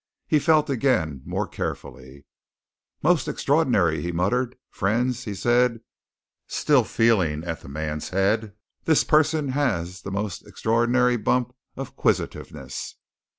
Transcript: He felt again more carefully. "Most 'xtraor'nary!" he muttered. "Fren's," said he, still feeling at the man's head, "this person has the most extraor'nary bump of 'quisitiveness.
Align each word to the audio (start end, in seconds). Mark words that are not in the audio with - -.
He 0.25 0.39
felt 0.39 0.67
again 0.67 1.21
more 1.27 1.47
carefully. 1.47 2.25
"Most 3.03 3.27
'xtraor'nary!" 3.27 4.01
he 4.01 4.11
muttered. 4.11 4.55
"Fren's," 4.71 5.19
said 5.39 5.71
he, 5.73 5.79
still 6.47 6.83
feeling 6.83 7.43
at 7.43 7.61
the 7.61 7.69
man's 7.69 8.09
head, 8.09 8.53
"this 8.85 9.03
person 9.03 9.49
has 9.49 10.01
the 10.01 10.09
most 10.09 10.43
extraor'nary 10.47 11.23
bump 11.23 11.55
of 11.77 11.95
'quisitiveness. 11.95 12.95